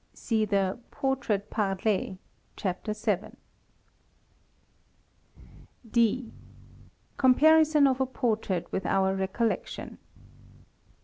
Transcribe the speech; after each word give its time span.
(See 0.15 0.45
the 0.45 0.79
Portrait 0.89 1.47
Parlé, 1.51 2.17
Chapter 2.55 2.91
VII). 2.91 3.33
| 4.55 5.91
(d) 5.91 6.33
Comparison 7.17 7.85
of 7.85 8.01
a 8.01 8.07
portrait 8.07 8.71
with 8.71 8.87
our 8.87 9.15
recollection. 9.15 9.99